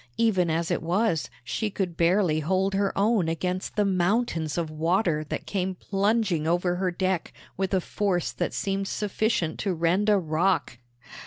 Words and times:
Even 0.17 0.49
as 0.49 0.71
it 0.71 0.81
was, 0.81 1.29
she 1.43 1.69
could 1.69 1.95
barely 1.95 2.39
hold 2.39 2.73
her 2.73 2.91
own 2.97 3.29
against 3.29 3.75
the 3.75 3.85
mountains 3.85 4.57
of 4.57 4.71
water 4.71 5.23
that 5.25 5.45
came 5.45 5.75
plunging 5.75 6.47
over 6.47 6.77
her 6.77 6.89
deck 6.89 7.31
with 7.55 7.71
a 7.71 7.81
force 7.81 8.31
that 8.31 8.51
seemed 8.51 8.87
sufficient 8.87 9.59
to 9.59 9.75
rend 9.75 10.09
a 10.09 10.17
rock. 10.17 10.79